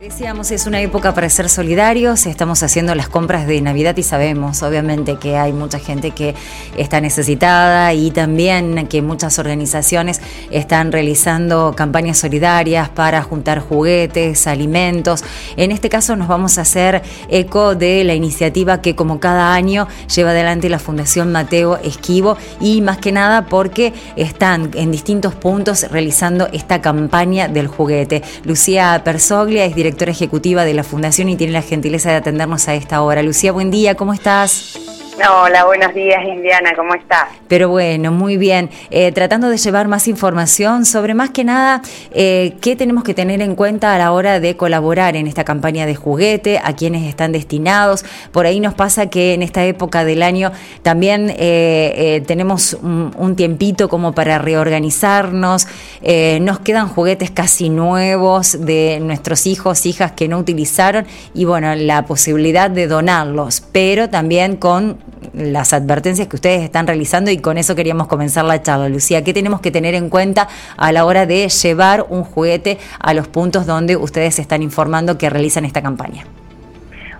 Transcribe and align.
Decíamos, 0.00 0.52
es 0.52 0.68
una 0.68 0.80
época 0.80 1.12
para 1.12 1.28
ser 1.28 1.48
solidarios, 1.48 2.26
estamos 2.26 2.62
haciendo 2.62 2.94
las 2.94 3.08
compras 3.08 3.48
de 3.48 3.60
Navidad 3.60 3.96
y 3.96 4.04
sabemos, 4.04 4.62
obviamente, 4.62 5.16
que 5.16 5.36
hay 5.36 5.52
mucha 5.52 5.80
gente 5.80 6.12
que 6.12 6.36
está 6.76 7.00
necesitada 7.00 7.92
y 7.94 8.12
también 8.12 8.86
que 8.86 9.02
muchas 9.02 9.40
organizaciones 9.40 10.20
están 10.52 10.92
realizando 10.92 11.74
campañas 11.76 12.16
solidarias 12.18 12.88
para 12.90 13.24
juntar 13.24 13.58
juguetes, 13.58 14.46
alimentos. 14.46 15.24
En 15.56 15.72
este 15.72 15.88
caso 15.88 16.14
nos 16.14 16.28
vamos 16.28 16.58
a 16.58 16.60
hacer 16.60 17.02
eco 17.28 17.74
de 17.74 18.04
la 18.04 18.14
iniciativa 18.14 18.80
que 18.80 18.94
como 18.94 19.18
cada 19.18 19.52
año 19.52 19.88
lleva 20.14 20.30
adelante 20.30 20.68
la 20.68 20.78
Fundación 20.78 21.32
Mateo 21.32 21.76
Esquivo 21.78 22.36
y 22.60 22.82
más 22.82 22.98
que 22.98 23.10
nada 23.10 23.46
porque 23.46 23.92
están 24.14 24.70
en 24.74 24.92
distintos 24.92 25.34
puntos 25.34 25.90
realizando 25.90 26.46
esta 26.52 26.80
campaña 26.80 27.48
del 27.48 27.66
juguete. 27.66 28.22
Lucía 28.44 29.02
Persoglia 29.02 29.64
es 29.64 29.74
directora 29.74 29.87
directora 29.88 30.12
ejecutiva 30.12 30.66
de 30.66 30.74
la 30.74 30.84
Fundación 30.84 31.30
y 31.30 31.36
tiene 31.36 31.54
la 31.54 31.62
gentileza 31.62 32.10
de 32.10 32.16
atendernos 32.16 32.68
a 32.68 32.74
esta 32.74 33.00
hora. 33.00 33.22
Lucía, 33.22 33.52
buen 33.52 33.70
día, 33.70 33.94
¿cómo 33.94 34.12
estás? 34.12 34.87
Hola, 35.20 35.64
buenos 35.64 35.92
días 35.94 36.22
Indiana, 36.24 36.74
¿cómo 36.76 36.94
estás? 36.94 37.26
Pero 37.48 37.68
bueno, 37.68 38.12
muy 38.12 38.36
bien. 38.36 38.70
Eh, 38.90 39.10
tratando 39.10 39.48
de 39.48 39.56
llevar 39.56 39.88
más 39.88 40.06
información 40.06 40.84
sobre 40.84 41.12
más 41.12 41.30
que 41.30 41.42
nada 41.42 41.82
eh, 42.12 42.54
qué 42.60 42.76
tenemos 42.76 43.02
que 43.02 43.14
tener 43.14 43.42
en 43.42 43.56
cuenta 43.56 43.96
a 43.96 43.98
la 43.98 44.12
hora 44.12 44.38
de 44.38 44.56
colaborar 44.56 45.16
en 45.16 45.26
esta 45.26 45.42
campaña 45.42 45.86
de 45.86 45.96
juguete, 45.96 46.60
a 46.62 46.76
quienes 46.76 47.02
están 47.02 47.32
destinados. 47.32 48.04
Por 48.30 48.46
ahí 48.46 48.60
nos 48.60 48.74
pasa 48.74 49.10
que 49.10 49.34
en 49.34 49.42
esta 49.42 49.64
época 49.64 50.04
del 50.04 50.22
año 50.22 50.52
también 50.82 51.34
eh, 51.36 52.22
tenemos 52.28 52.74
un, 52.74 53.12
un, 53.18 53.34
tiempito 53.34 53.88
como 53.88 54.12
para 54.12 54.38
reorganizarnos. 54.38 55.66
nos 56.40 56.60
quedan 56.60 56.88
juguetes 56.88 57.32
casi 57.32 57.70
nuevos 57.70 58.64
de 58.64 59.00
nuestros 59.00 59.48
hijos, 59.48 59.84
hijas 59.84 60.12
que 60.12 60.28
no 60.28 60.38
utilizaron 60.38 61.06
y 61.34 61.44
bueno, 61.44 61.74
la 61.74 62.04
posibilidad 62.06 62.70
de 62.70 62.86
donarlos, 62.86 63.62
pero 63.72 64.08
también 64.08 64.56
con 64.56 65.07
las 65.32 65.72
advertencias 65.72 66.28
que 66.28 66.36
ustedes 66.36 66.62
están 66.62 66.86
realizando 66.86 67.30
y 67.30 67.38
con 67.38 67.58
eso 67.58 67.74
queríamos 67.74 68.08
comenzar 68.08 68.44
la 68.44 68.62
charla. 68.62 68.88
Lucía, 68.88 69.22
¿qué 69.24 69.32
tenemos 69.32 69.60
que 69.60 69.70
tener 69.70 69.94
en 69.94 70.08
cuenta 70.08 70.48
a 70.76 70.92
la 70.92 71.04
hora 71.04 71.26
de 71.26 71.48
llevar 71.48 72.06
un 72.08 72.24
juguete 72.24 72.78
a 72.98 73.14
los 73.14 73.28
puntos 73.28 73.66
donde 73.66 73.96
ustedes 73.96 74.38
están 74.38 74.62
informando 74.62 75.18
que 75.18 75.30
realizan 75.30 75.64
esta 75.64 75.82
campaña? 75.82 76.24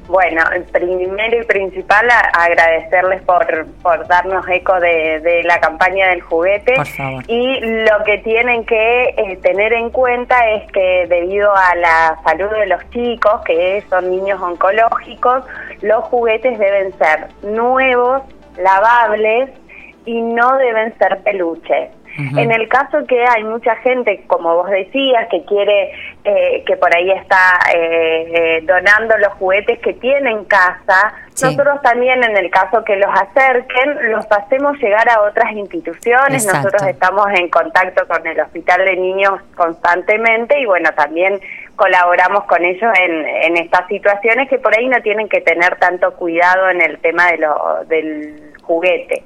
Bueno, 0.08 0.42
primero 0.72 1.42
y 1.42 1.44
principal 1.44 2.08
agradecerles 2.32 3.20
por, 3.22 3.66
por 3.82 4.06
darnos 4.08 4.48
eco 4.48 4.80
de, 4.80 5.42
la 5.44 5.60
campaña 5.60 6.08
del 6.08 6.22
juguete. 6.22 6.74
Y 7.28 7.60
lo 7.60 8.04
que 8.04 8.18
tienen 8.24 8.64
que 8.64 9.02
eh, 9.02 9.38
tener 9.42 9.74
en 9.74 9.90
cuenta 9.90 10.48
es 10.50 10.72
que 10.72 11.06
debido 11.08 11.54
a 11.54 11.74
la 11.74 12.18
salud 12.24 12.50
de 12.50 12.66
los 12.66 12.88
chicos, 12.90 13.42
que 13.44 13.84
son 13.90 14.10
niños 14.10 14.40
oncológicos, 14.40 15.44
los 15.82 16.02
juguetes 16.04 16.58
deben 16.58 16.96
ser 16.96 17.28
nuevos, 17.42 18.22
lavables 18.56 19.50
y 20.06 20.22
no 20.22 20.56
deben 20.56 20.96
ser 20.96 21.18
peluches. 21.22 21.90
En 22.18 22.50
el 22.50 22.68
caso 22.68 23.06
que 23.06 23.24
hay 23.24 23.44
mucha 23.44 23.76
gente, 23.76 24.24
como 24.26 24.56
vos 24.56 24.68
decías, 24.68 25.28
que 25.30 25.44
quiere, 25.44 25.92
eh, 26.24 26.64
que 26.66 26.76
por 26.76 26.94
ahí 26.94 27.12
está 27.12 27.60
eh, 27.72 28.32
eh, 28.34 28.60
donando 28.62 29.16
los 29.18 29.32
juguetes 29.34 29.78
que 29.78 29.92
tiene 29.94 30.30
en 30.32 30.44
casa, 30.44 31.14
nosotros 31.40 31.80
también 31.82 32.24
en 32.24 32.36
el 32.36 32.50
caso 32.50 32.82
que 32.82 32.96
los 32.96 33.10
acerquen, 33.14 34.10
los 34.10 34.26
hacemos 34.32 34.76
llegar 34.78 35.08
a 35.08 35.22
otras 35.22 35.52
instituciones. 35.52 36.44
Nosotros 36.44 36.82
estamos 36.88 37.28
en 37.34 37.48
contacto 37.48 38.08
con 38.08 38.26
el 38.26 38.40
Hospital 38.40 38.84
de 38.84 38.96
Niños 38.96 39.34
constantemente 39.54 40.58
y 40.58 40.66
bueno, 40.66 40.90
también 40.96 41.40
colaboramos 41.76 42.42
con 42.46 42.64
ellos 42.64 42.92
en, 43.00 43.26
en 43.26 43.56
estas 43.58 43.86
situaciones 43.86 44.48
que 44.48 44.58
por 44.58 44.76
ahí 44.76 44.88
no 44.88 45.00
tienen 45.02 45.28
que 45.28 45.40
tener 45.40 45.76
tanto 45.76 46.12
cuidado 46.14 46.68
en 46.70 46.80
el 46.80 46.98
tema 46.98 47.30
de 47.30 47.38
lo, 47.38 47.84
del 47.86 48.52
juguete. 48.62 49.22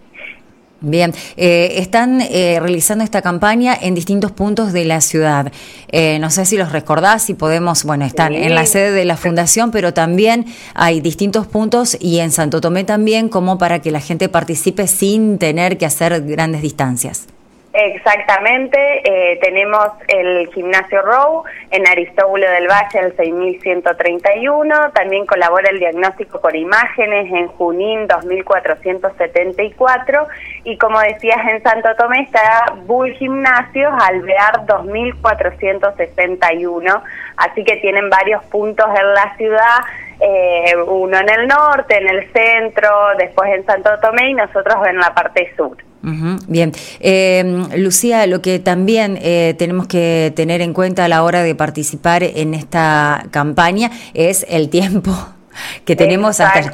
Bien, 0.83 1.15
eh, 1.37 1.75
están 1.77 2.21
eh, 2.21 2.59
realizando 2.61 3.05
esta 3.05 3.23
campaña 3.23 3.77
en 3.81 3.95
distintos 3.95 4.33
puntos 4.33 4.73
de 4.73 4.85
la 4.85 5.01
ciudad. 5.01 5.53
Eh, 5.93 6.19
no 6.19 6.29
sé 6.31 6.45
si 6.45 6.57
los 6.57 6.73
recordás, 6.73 7.23
si 7.23 7.35
podemos, 7.35 7.85
bueno, 7.85 8.05
están 8.05 8.35
en 8.35 8.55
la 8.55 8.67
sede 8.67 8.91
de 8.91 9.05
la 9.05 9.17
fundación, 9.17 9.71
pero 9.71 9.95
también 9.95 10.47
hay 10.75 11.01
distintos 11.01 11.47
puntos 11.47 11.97
y 12.01 12.19
en 12.19 12.33
Santo 12.33 12.61
Tomé 12.61 12.83
también, 12.83 13.29
como 13.29 13.59
para 13.59 13.81
que 13.81 13.93
la 13.93 14.01
gente 14.01 14.29
participe 14.29 14.89
sin 14.89 15.39
tener 15.39 15.79
que 15.79 15.87
hacer 15.87 16.23
grandes 16.23 16.63
distancias. 16.63 17.27
Exactamente, 17.75 18.79
eh, 19.03 19.39
tenemos 19.41 19.89
el 20.07 20.47
gimnasio 20.53 21.01
Row 21.01 21.43
en 21.71 21.89
Aristóbulo 21.89 22.47
del 22.51 22.69
Valle, 22.69 23.01
el 23.01 23.17
6131, 23.17 24.91
también 24.93 25.25
colabora 25.25 25.71
el 25.71 25.79
diagnóstico 25.79 26.39
por 26.39 26.55
imágenes 26.55 27.33
en 27.33 27.49
Junín 27.49 28.07
2474 28.09 30.29
y 30.65 30.77
como 30.77 31.01
decías 31.01 31.39
en 31.49 31.63
Santo 31.63 31.89
Tomé 31.97 32.25
está 32.25 32.75
Bull 32.85 33.13
Gimnasios 33.13 33.91
Alvear 34.03 34.67
2461, 34.67 37.03
así 37.39 37.65
que 37.65 37.77
tienen 37.77 38.11
varios 38.11 38.45
puntos 38.45 38.87
en 38.89 39.15
la 39.15 39.35
ciudad 39.39 39.79
eh, 40.21 40.77
uno 40.87 41.19
en 41.19 41.31
el 41.31 41.49
norte, 41.49 41.97
en 41.97 42.07
el 42.07 42.31
centro, 42.35 42.91
después 43.17 43.51
en 43.55 43.65
Santo 43.65 43.99
Tomé 44.03 44.29
y 44.29 44.35
nosotros 44.35 44.77
en 44.87 44.99
la 44.99 45.15
parte 45.15 45.55
sur. 45.57 45.79
Bien, 46.49 46.73
eh, 47.01 47.67
Lucía, 47.77 48.27
lo 48.27 48.43
que 48.43 48.59
también 48.59 49.19
eh, 49.23 49.55
tenemos 49.59 49.87
que 49.87 50.33
tener 50.35 50.61
en 50.61 50.73
cuenta 50.73 51.05
a 51.05 51.09
la 51.09 51.23
hora 51.23 51.43
de 51.43 51.55
participar 51.55 52.23
en 52.23 52.55
esta 52.55 53.27
campaña 53.31 53.91
es 54.15 54.45
el 54.49 54.69
tiempo 54.69 55.13
que 55.85 55.97
tenemos 55.97 56.41
hasta 56.41 56.73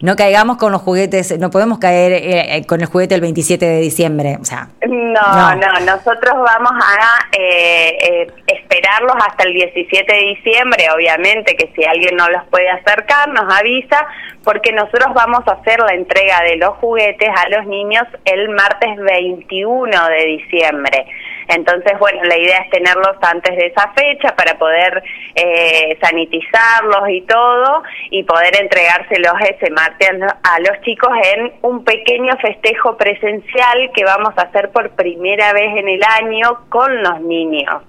no 0.00 0.16
caigamos 0.16 0.56
con 0.56 0.72
los 0.72 0.82
juguetes 0.82 1.38
no 1.38 1.50
podemos 1.50 1.78
caer 1.78 2.12
eh, 2.12 2.56
eh, 2.56 2.66
con 2.66 2.80
el 2.80 2.86
juguete 2.86 3.14
el 3.14 3.20
27 3.20 3.64
de 3.64 3.80
diciembre 3.80 4.38
o 4.40 4.44
sea. 4.44 4.68
No 4.86 5.54
no, 5.56 5.80
nosotros 5.80 6.34
vamos 6.34 6.72
a 6.72 7.28
eh, 7.38 8.26
esperarlos 8.46 9.16
hasta 9.26 9.44
el 9.44 9.52
17 9.54 10.12
de 10.12 10.20
diciembre 10.20 10.86
obviamente 10.94 11.56
que 11.56 11.72
si 11.74 11.84
alguien 11.84 12.16
no 12.16 12.28
los 12.28 12.44
puede 12.50 12.68
acercar 12.70 13.28
nos 13.28 13.52
avisa 13.52 14.06
porque 14.44 14.72
nosotros 14.72 15.12
vamos 15.14 15.40
a 15.46 15.52
hacer 15.52 15.80
la 15.80 15.94
entrega 15.94 16.40
de 16.42 16.56
los 16.56 16.76
juguetes 16.76 17.28
a 17.28 17.48
los 17.48 17.66
niños 17.66 18.04
el 18.24 18.48
martes 18.50 18.96
21 18.96 20.08
de 20.08 20.24
diciembre 20.26 21.06
entonces, 21.48 21.98
bueno, 21.98 22.22
la 22.24 22.38
idea 22.38 22.58
es 22.58 22.70
tenerlos 22.70 23.16
antes 23.22 23.56
de 23.56 23.66
esa 23.66 23.92
fecha 23.92 24.34
para 24.34 24.58
poder 24.58 25.02
eh, 25.34 25.96
sanitizarlos 26.00 27.08
y 27.08 27.22
todo 27.22 27.82
y 28.10 28.22
poder 28.24 28.60
entregárselos 28.60 29.34
ese 29.40 29.70
martes 29.70 30.10
a 30.42 30.60
los 30.60 30.80
chicos 30.82 31.10
en 31.36 31.52
un 31.62 31.84
pequeño 31.84 32.32
festejo 32.40 32.96
presencial 32.96 33.90
que 33.94 34.04
vamos 34.04 34.32
a 34.36 34.42
hacer 34.42 34.70
por 34.70 34.90
primera 34.90 35.52
vez 35.52 35.76
en 35.76 35.88
el 35.88 36.00
año 36.02 36.66
con 36.68 37.02
los 37.02 37.20
niños. 37.20 37.82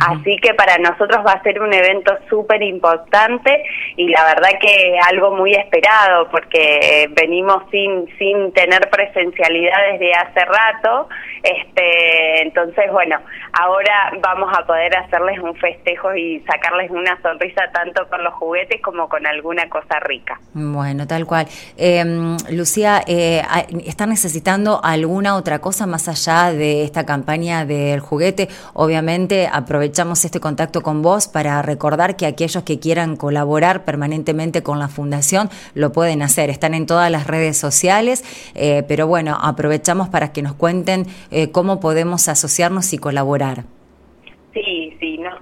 Así 0.00 0.36
que 0.38 0.54
para 0.54 0.78
nosotros 0.78 1.24
va 1.26 1.32
a 1.32 1.42
ser 1.42 1.60
un 1.60 1.72
evento 1.72 2.16
súper 2.28 2.62
importante 2.62 3.62
y 3.96 4.08
la 4.08 4.24
verdad 4.24 4.58
que 4.60 4.96
algo 5.10 5.36
muy 5.36 5.52
esperado 5.52 6.28
porque 6.30 7.08
venimos 7.10 7.64
sin, 7.70 8.06
sin 8.18 8.52
tener 8.52 8.88
presencialidad 8.90 9.76
desde 9.92 10.12
hace 10.14 10.44
rato. 10.44 11.08
Este, 11.42 12.42
entonces, 12.42 12.90
bueno, 12.92 13.20
ahora 13.52 14.12
vamos 14.22 14.50
a 14.56 14.64
poder 14.66 14.96
hacerles 14.96 15.38
un 15.40 15.54
festejo 15.56 16.14
y 16.14 16.40
sacarles 16.40 16.90
una 16.90 17.20
sonrisa 17.20 17.62
tanto 17.72 18.08
con 18.08 18.24
los 18.24 18.32
juguetes 18.34 18.80
como 18.80 19.08
con 19.08 19.26
alguna 19.26 19.68
cosa 19.68 20.00
rica. 20.00 20.40
Bueno, 20.54 21.06
tal 21.06 21.26
cual. 21.26 21.46
Em, 21.76 22.36
Lucía, 22.50 23.02
eh, 23.06 23.42
¿están 23.84 24.08
necesitando 24.08 24.80
alguna 24.82 25.36
otra 25.36 25.60
cosa 25.60 25.86
más 25.86 26.08
allá 26.08 26.52
de 26.52 26.84
esta 26.84 27.04
campaña 27.04 27.64
del 27.66 28.00
juguete? 28.00 28.48
Obviamente, 28.72 29.48
aprovechamos 29.52 30.24
este 30.24 30.40
contacto 30.40 30.80
con 30.80 31.02
vos 31.02 31.28
para 31.28 31.60
recordar 31.62 32.16
que 32.16 32.26
aquellos 32.26 32.62
que 32.62 32.78
quieran 32.78 33.16
colaborar 33.16 33.84
permanentemente 33.84 34.62
con 34.62 34.78
la 34.78 34.88
Fundación 34.88 35.50
lo 35.74 35.92
pueden 35.92 36.22
hacer. 36.22 36.48
Están 36.50 36.74
en 36.74 36.86
todas 36.86 37.10
las 37.10 37.26
redes 37.26 37.58
sociales, 37.58 38.24
eh, 38.54 38.82
pero 38.88 39.06
bueno, 39.06 39.38
aprovechamos 39.40 40.08
para 40.08 40.32
que 40.32 40.42
nos 40.42 40.54
cuenten 40.54 41.06
eh, 41.30 41.50
cómo 41.50 41.80
podemos 41.80 42.28
asociarnos 42.28 42.92
y 42.92 42.98
colaborar. 42.98 43.41
Sí, 44.52 44.62
sí, 44.64 44.81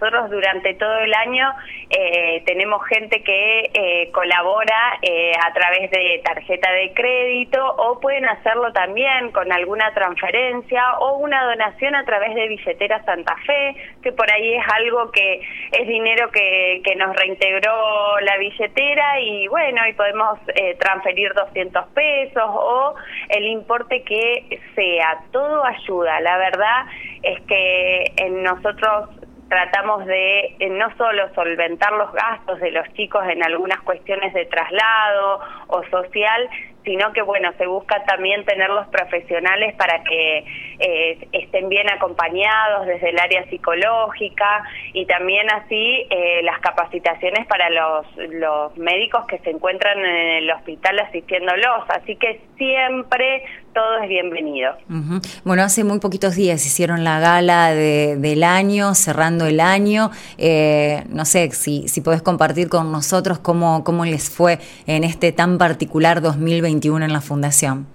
nosotros 0.00 0.30
durante 0.30 0.74
todo 0.74 0.98
el 0.98 1.12
año 1.12 1.52
eh, 1.90 2.42
tenemos 2.46 2.84
gente 2.86 3.22
que 3.22 3.70
eh, 3.72 4.10
colabora 4.12 4.98
eh, 5.02 5.32
a 5.46 5.52
través 5.52 5.90
de 5.90 6.20
tarjeta 6.24 6.72
de 6.72 6.92
crédito 6.94 7.74
o 7.76 8.00
pueden 8.00 8.26
hacerlo 8.26 8.72
también 8.72 9.30
con 9.32 9.52
alguna 9.52 9.92
transferencia 9.92 10.98
o 11.00 11.18
una 11.18 11.44
donación 11.44 11.94
a 11.94 12.04
través 12.04 12.34
de 12.34 12.48
billetera 12.48 13.04
Santa 13.04 13.36
Fe, 13.46 13.76
que 14.02 14.12
por 14.12 14.30
ahí 14.30 14.54
es 14.54 14.64
algo 14.74 15.10
que 15.10 15.40
es 15.72 15.86
dinero 15.86 16.30
que, 16.30 16.80
que 16.84 16.96
nos 16.96 17.14
reintegró 17.16 18.20
la 18.20 18.38
billetera 18.38 19.20
y 19.20 19.48
bueno, 19.48 19.86
y 19.86 19.92
podemos 19.92 20.38
transferir 20.78 21.32
200 21.34 21.86
pesos 21.88 22.44
o 22.46 22.94
el 23.28 23.44
importe 23.44 24.02
que 24.02 24.60
sea. 24.74 25.24
Todo 25.30 25.64
ayuda, 25.64 26.20
la 26.20 26.38
verdad 26.38 26.86
es 27.22 27.40
que 27.42 28.12
en 28.16 28.42
nosotros 28.42 29.10
tratamos 29.50 30.06
de 30.06 30.56
eh, 30.60 30.70
no 30.70 30.96
solo 30.96 31.28
solventar 31.34 31.92
los 31.92 32.12
gastos 32.12 32.60
de 32.60 32.70
los 32.70 32.86
chicos 32.94 33.22
en 33.28 33.42
algunas 33.42 33.80
cuestiones 33.80 34.32
de 34.32 34.46
traslado 34.46 35.40
o 35.66 35.82
social, 35.90 36.48
sino 36.84 37.12
que 37.12 37.20
bueno, 37.22 37.52
se 37.58 37.66
busca 37.66 38.02
también 38.04 38.44
tener 38.44 38.70
los 38.70 38.86
profesionales 38.88 39.74
para 39.74 40.02
que 40.04 40.44
eh, 40.78 41.28
estén 41.32 41.68
bien 41.68 41.90
acompañados 41.90 42.86
desde 42.86 43.10
el 43.10 43.18
área 43.18 43.44
psicológica 43.50 44.62
y 44.92 45.04
también 45.06 45.46
así 45.52 46.06
eh, 46.08 46.42
las 46.44 46.60
capacitaciones 46.60 47.46
para 47.48 47.68
los, 47.70 48.06
los 48.30 48.76
médicos 48.78 49.26
que 49.26 49.38
se 49.40 49.50
encuentran 49.50 49.98
en 49.98 50.44
el 50.44 50.50
hospital 50.52 51.00
asistiéndolos. 51.00 51.84
Así 51.88 52.14
que 52.16 52.40
siempre 52.56 53.44
todo 53.72 53.98
es 54.02 54.08
bienvenido. 54.08 54.72
Bueno, 55.44 55.62
hace 55.62 55.84
muy 55.84 56.00
poquitos 56.00 56.34
días 56.34 56.64
hicieron 56.66 57.04
la 57.04 57.20
gala 57.20 57.72
de, 57.72 58.16
del 58.16 58.42
año, 58.42 58.94
cerrando 58.94 59.46
el 59.46 59.60
año. 59.60 60.10
Eh, 60.38 61.04
no 61.08 61.24
sé 61.24 61.50
si, 61.52 61.88
si 61.88 62.00
podés 62.00 62.22
compartir 62.22 62.68
con 62.68 62.90
nosotros 62.90 63.38
cómo, 63.38 63.84
cómo 63.84 64.04
les 64.04 64.30
fue 64.30 64.58
en 64.86 65.04
este 65.04 65.32
tan 65.32 65.58
particular 65.58 66.20
2021 66.20 67.04
en 67.04 67.12
la 67.12 67.20
Fundación. 67.20 67.86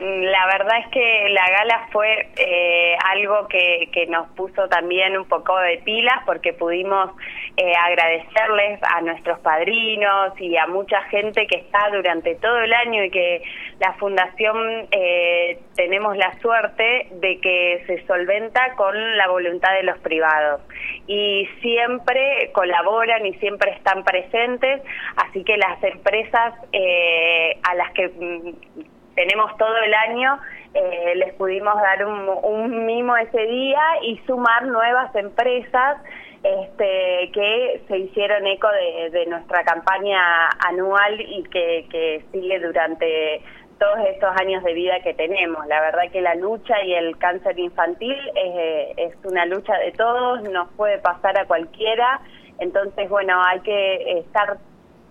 La 0.00 0.33
verdad 0.46 0.78
es 0.80 0.88
que 0.88 1.28
la 1.30 1.48
gala 1.50 1.88
fue 1.92 2.28
eh, 2.36 2.96
algo 3.04 3.48
que, 3.48 3.88
que, 3.92 4.06
nos 4.06 4.28
puso 4.30 4.68
también 4.68 5.16
un 5.16 5.26
poco 5.26 5.56
de 5.58 5.78
pilas 5.78 6.22
porque 6.26 6.52
pudimos 6.52 7.10
eh, 7.56 7.72
agradecerles 7.76 8.80
a 8.82 9.00
nuestros 9.00 9.38
padrinos 9.38 10.32
y 10.40 10.56
a 10.56 10.66
mucha 10.66 11.02
gente 11.04 11.46
que 11.46 11.58
está 11.58 11.88
durante 11.90 12.34
todo 12.36 12.58
el 12.58 12.72
año 12.72 13.04
y 13.04 13.10
que 13.10 13.42
la 13.78 13.92
fundación 13.94 14.88
eh, 14.90 15.60
tenemos 15.76 16.16
la 16.16 16.38
suerte 16.40 17.08
de 17.12 17.40
que 17.40 17.84
se 17.86 18.04
solventa 18.06 18.74
con 18.74 19.16
la 19.16 19.28
voluntad 19.28 19.72
de 19.74 19.84
los 19.84 19.98
privados. 19.98 20.62
Y 21.06 21.48
siempre 21.60 22.50
colaboran 22.52 23.24
y 23.26 23.34
siempre 23.34 23.70
están 23.72 24.04
presentes, 24.04 24.82
así 25.16 25.44
que 25.44 25.56
las 25.56 25.82
empresas 25.82 26.54
eh, 26.72 27.56
a 27.62 27.74
las 27.74 27.92
que 27.92 28.08
mm, 28.08 28.94
tenemos 29.14 29.56
todo 29.56 29.76
el 29.78 29.94
año, 29.94 30.38
eh, 30.74 31.14
les 31.16 31.34
pudimos 31.34 31.74
dar 31.76 32.04
un, 32.06 32.28
un, 32.42 32.84
mimo 32.86 33.16
ese 33.16 33.46
día 33.46 33.82
y 34.02 34.18
sumar 34.26 34.66
nuevas 34.66 35.14
empresas 35.14 35.98
este, 36.42 37.30
que 37.32 37.82
se 37.88 37.98
hicieron 37.98 38.46
eco 38.46 38.68
de, 39.10 39.24
nuestra 39.26 39.64
campaña 39.64 40.20
anual 40.68 41.20
y 41.20 41.42
que, 41.44 41.86
que, 41.90 42.24
sigue 42.32 42.58
durante 42.60 43.40
todos 43.78 44.06
estos 44.08 44.30
años 44.40 44.62
de 44.62 44.74
vida 44.74 45.00
que 45.02 45.14
tenemos. 45.14 45.66
La 45.66 45.80
verdad 45.80 46.10
que 46.12 46.20
la 46.20 46.34
lucha 46.34 46.82
y 46.84 46.94
el 46.94 47.16
cáncer 47.18 47.58
infantil 47.58 48.16
es, 48.34 48.98
es 48.98 49.24
una 49.24 49.46
lucha 49.46 49.78
de 49.78 49.92
todos, 49.92 50.42
nos 50.42 50.70
puede 50.72 50.98
pasar 50.98 51.38
a 51.38 51.46
cualquiera, 51.46 52.20
entonces 52.58 53.08
bueno, 53.08 53.40
hay 53.42 53.60
que 53.60 54.18
estar 54.18 54.58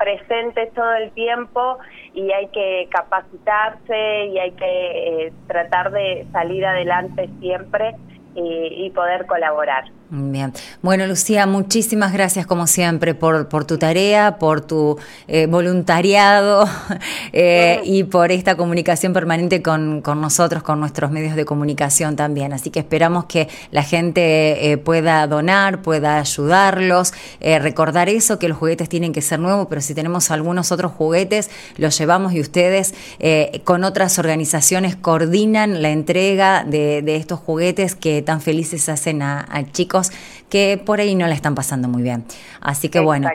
presentes 0.04 0.74
todo 0.74 0.94
el 0.96 1.12
tiempo 1.12 1.78
y 2.14 2.30
hay 2.34 2.48
que 2.48 2.90
capacitarse 2.92 4.26
y 4.26 4.38
hay 4.38 4.52
que 4.52 5.28
eh, 5.28 5.34
tratar 5.48 5.92
de 5.92 6.28
salir 6.34 6.66
adelante 6.66 7.30
siempre 7.40 7.96
y, 8.36 8.86
y 8.86 8.90
poder 8.90 9.26
colaborar. 9.28 9.86
Bien. 10.10 10.54
Bueno, 10.84 11.08
Lucía, 11.08 11.48
muchísimas 11.48 12.14
gracias 12.14 12.46
como 12.46 12.68
siempre 12.68 13.16
por, 13.16 13.48
por 13.48 13.66
tu 13.66 13.80
tarea, 13.80 14.38
por 14.38 14.62
tu 14.62 15.00
eh, 15.28 15.48
voluntariado 15.48 16.66
eh, 17.34 17.82
y 17.84 18.04
por 18.04 18.32
esta 18.32 18.56
comunicación 18.56 19.12
permanente 19.12 19.64
con, 19.64 20.02
con, 20.02 20.22
nosotros, 20.22 20.62
con 20.62 20.80
nuestros 20.80 21.10
medios 21.10 21.36
de 21.36 21.46
comunicación 21.46 22.16
también. 22.16 22.54
Así 22.54 22.70
que 22.70 22.80
esperamos 22.80 23.26
que 23.26 23.48
la 23.72 23.82
gente 23.82 24.72
eh, 24.72 24.78
pueda 24.78 25.26
donar, 25.26 25.82
pueda 25.82 26.20
ayudarlos, 26.20 27.14
recordar 27.42 28.08
eso, 28.08 28.38
que 28.38 28.50
los 28.50 28.58
juguetes 28.58 28.90
tienen 28.90 29.14
que 29.14 29.22
ser 29.22 29.40
nuevos, 29.40 29.68
pero 29.68 29.82
si 29.82 29.96
tenemos 29.96 30.30
algunos 30.32 30.72
otros 30.72 30.92
juguetes, 30.92 31.50
los 31.78 31.98
llevamos 31.98 32.34
y 32.34 32.40
ustedes 32.40 32.94
con 33.64 33.84
otras 33.84 34.20
organizaciones 34.20 34.96
coordinan 34.96 35.82
la 35.82 35.90
entrega 35.90 36.64
de, 36.64 37.02
de, 37.02 37.16
estos 37.16 37.40
juguetes 37.40 37.96
que 37.96 38.22
tan 38.22 38.42
felices 38.42 38.90
hacen 38.90 39.22
a, 39.22 39.46
a 39.50 39.64
chicos 39.72 40.03
que 40.50 40.82
por 40.84 41.00
ahí 41.00 41.16
no 41.16 41.28
la 41.28 41.34
están 41.34 41.56
pasando 41.56 41.88
muy 41.88 42.04
bien. 42.04 42.26
Así 42.62 42.90
que 42.90 43.00
bueno, 43.00 43.30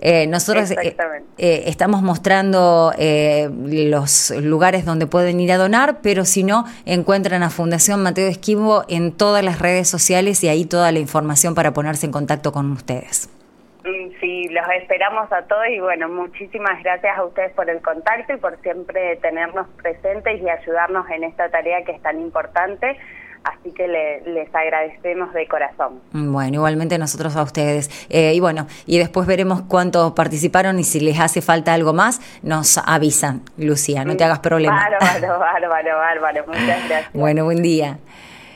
eh, 0.00 0.26
nosotros 0.26 0.70
eh, 0.70 0.96
eh, 1.38 1.62
estamos 1.66 2.02
mostrando 2.02 2.92
eh, 2.98 3.48
los 3.50 4.30
lugares 4.30 4.84
donde 4.84 5.06
pueden 5.06 5.40
ir 5.40 5.52
a 5.52 5.56
donar, 5.56 5.98
pero 6.02 6.24
si 6.24 6.44
no, 6.44 6.64
encuentran 6.84 7.42
a 7.42 7.50
Fundación 7.50 8.02
Mateo 8.02 8.28
Esquivo 8.28 8.84
en 8.88 9.16
todas 9.16 9.44
las 9.44 9.60
redes 9.60 9.88
sociales 9.88 10.42
y 10.44 10.48
ahí 10.48 10.64
toda 10.64 10.92
la 10.92 10.98
información 10.98 11.54
para 11.54 11.72
ponerse 11.72 12.06
en 12.06 12.12
contacto 12.12 12.52
con 12.52 12.70
ustedes. 12.72 13.30
Sí, 14.20 14.48
los 14.48 14.66
esperamos 14.82 15.32
a 15.32 15.42
todos 15.42 15.68
y 15.70 15.80
bueno, 15.80 16.08
muchísimas 16.08 16.82
gracias 16.82 17.16
a 17.16 17.24
ustedes 17.24 17.52
por 17.52 17.70
el 17.70 17.80
contacto 17.80 18.34
y 18.34 18.36
por 18.36 18.60
siempre 18.60 19.16
tenernos 19.16 19.66
presentes 19.80 20.42
y 20.42 20.48
ayudarnos 20.48 21.08
en 21.10 21.24
esta 21.24 21.48
tarea 21.48 21.82
que 21.84 21.92
es 21.92 22.02
tan 22.02 22.20
importante 22.20 22.98
así 23.44 23.70
que 23.72 23.88
le, 23.88 24.20
les 24.22 24.54
agradecemos 24.54 25.32
de 25.32 25.46
corazón. 25.46 26.00
Bueno, 26.12 26.56
igualmente 26.56 26.98
nosotros 26.98 27.36
a 27.36 27.42
ustedes. 27.42 27.90
Eh, 28.10 28.34
y 28.34 28.40
bueno, 28.40 28.66
y 28.86 28.98
después 28.98 29.26
veremos 29.26 29.62
cuántos 29.62 30.12
participaron 30.12 30.78
y 30.78 30.84
si 30.84 31.00
les 31.00 31.18
hace 31.20 31.42
falta 31.42 31.74
algo 31.74 31.92
más, 31.92 32.20
nos 32.42 32.78
avisan, 32.78 33.42
Lucía, 33.56 34.04
no 34.04 34.16
te 34.16 34.24
hagas 34.24 34.40
problema. 34.40 34.88
Bárbaro, 35.00 35.38
bárbaro, 35.38 35.96
bárbaro, 35.96 36.44
muchas 36.46 36.66
gracias. 36.88 37.12
Bueno, 37.12 37.44
buen 37.44 37.62
día. 37.62 37.98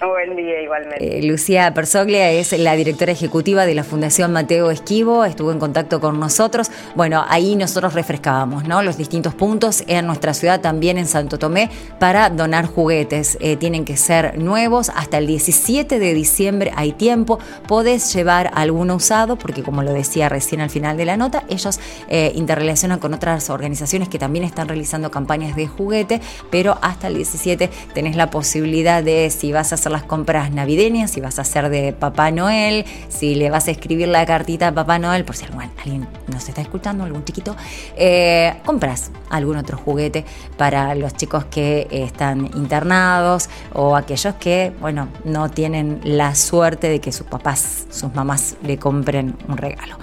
Buen 0.04 0.34
día 0.34 0.60
igualmente. 0.60 1.18
Eh, 1.18 1.22
Lucía 1.22 1.72
Persoglia 1.74 2.32
es 2.32 2.58
la 2.58 2.74
directora 2.74 3.12
ejecutiva 3.12 3.66
de 3.66 3.76
la 3.76 3.84
Fundación 3.84 4.32
Mateo 4.32 4.72
Esquivo, 4.72 5.24
estuvo 5.24 5.52
en 5.52 5.60
contacto 5.60 6.00
con 6.00 6.18
nosotros. 6.18 6.72
Bueno, 6.96 7.24
ahí 7.28 7.54
nosotros 7.54 7.94
refrescábamos 7.94 8.66
¿no? 8.66 8.82
los 8.82 8.96
distintos 8.96 9.32
puntos 9.36 9.84
en 9.86 10.08
nuestra 10.08 10.34
ciudad, 10.34 10.60
también 10.60 10.98
en 10.98 11.06
Santo 11.06 11.38
Tomé, 11.38 11.70
para 12.00 12.30
donar 12.30 12.66
juguetes. 12.66 13.38
Eh, 13.40 13.56
tienen 13.56 13.84
que 13.84 13.96
ser 13.96 14.38
nuevos, 14.38 14.88
hasta 14.88 15.18
el 15.18 15.28
17 15.28 16.00
de 16.00 16.14
diciembre 16.14 16.72
hay 16.74 16.90
tiempo. 16.90 17.38
Podés 17.68 18.12
llevar 18.12 18.50
alguno 18.54 18.96
usado, 18.96 19.36
porque 19.36 19.62
como 19.62 19.84
lo 19.84 19.92
decía 19.92 20.28
recién 20.28 20.60
al 20.60 20.70
final 20.70 20.96
de 20.96 21.04
la 21.04 21.16
nota, 21.16 21.44
ellos 21.48 21.78
eh, 22.08 22.32
interrelacionan 22.34 22.98
con 22.98 23.14
otras 23.14 23.50
organizaciones 23.50 24.08
que 24.08 24.18
también 24.18 24.44
están 24.44 24.66
realizando 24.66 25.12
campañas 25.12 25.54
de 25.54 25.68
juguete, 25.68 26.20
pero 26.50 26.76
hasta 26.82 27.06
el 27.06 27.14
17 27.14 27.70
tenés 27.94 28.16
la 28.16 28.30
posibilidad 28.30 29.00
de, 29.04 29.30
si 29.30 29.52
vas 29.52 29.70
a 29.70 29.76
hacer 29.76 29.91
las 29.92 30.02
compras 30.02 30.50
navideñas, 30.50 31.10
si 31.10 31.20
vas 31.20 31.38
a 31.38 31.42
hacer 31.42 31.68
de 31.68 31.92
Papá 31.92 32.30
Noel, 32.30 32.84
si 33.08 33.34
le 33.34 33.50
vas 33.50 33.68
a 33.68 33.70
escribir 33.70 34.08
la 34.08 34.24
cartita 34.26 34.68
a 34.68 34.72
Papá 34.72 34.98
Noel, 34.98 35.24
por 35.24 35.36
si 35.36 35.44
alguien 35.44 36.06
nos 36.26 36.48
está 36.48 36.60
escuchando, 36.60 37.04
algún 37.04 37.24
chiquito, 37.24 37.56
eh, 37.96 38.54
compras 38.64 39.10
algún 39.30 39.56
otro 39.56 39.78
juguete 39.78 40.24
para 40.56 40.94
los 40.94 41.14
chicos 41.14 41.44
que 41.46 41.88
están 41.90 42.46
internados 42.54 43.48
o 43.72 43.96
aquellos 43.96 44.34
que, 44.36 44.72
bueno, 44.80 45.08
no 45.24 45.50
tienen 45.50 46.00
la 46.04 46.34
suerte 46.34 46.88
de 46.88 47.00
que 47.00 47.12
sus 47.12 47.26
papás, 47.26 47.86
sus 47.90 48.14
mamás 48.14 48.56
le 48.62 48.78
compren 48.78 49.36
un 49.48 49.56
regalo. 49.56 49.96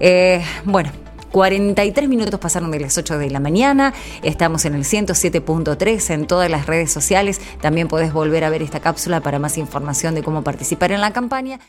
Eh, 0.00 0.42
bueno, 0.64 0.90
43 1.32 2.08
minutos 2.08 2.38
pasaron 2.40 2.70
de 2.70 2.80
las 2.80 2.96
8 2.96 3.18
de 3.18 3.30
la 3.30 3.40
mañana. 3.40 3.94
Estamos 4.22 4.64
en 4.64 4.74
el 4.74 4.84
107.3 4.84 6.10
en 6.10 6.26
todas 6.26 6.50
las 6.50 6.66
redes 6.66 6.92
sociales. 6.92 7.40
También 7.60 7.88
podés 7.88 8.12
volver 8.12 8.44
a 8.44 8.50
ver 8.50 8.62
esta 8.62 8.80
cápsula 8.80 9.20
para 9.20 9.38
más 9.38 9.58
información 9.58 10.14
de 10.14 10.22
cómo 10.22 10.42
participar 10.42 10.92
en 10.92 11.00
la 11.00 11.12
campaña. 11.12 11.58